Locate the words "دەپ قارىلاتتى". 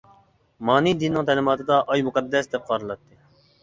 2.57-3.25